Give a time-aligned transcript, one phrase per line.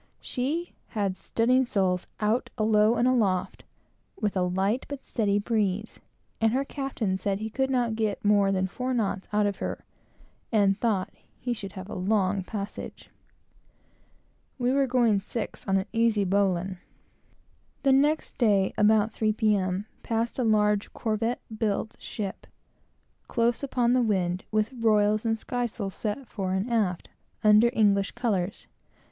[0.21, 3.65] She had studding sails out alow and aloft,
[4.19, 5.99] with a light but steady breeze,
[6.41, 9.85] and her captain said he could not get more than four knots out of her
[10.51, 13.11] and thought he should have a long passage.
[14.57, 16.79] We were going six on an easy bowline.
[17.83, 19.55] The next day, about three P.
[19.55, 22.47] M., passed a large corvette built ship,
[23.27, 27.07] close upon the wind, with royals and skysails set fore and aft,
[27.43, 28.65] under English colors.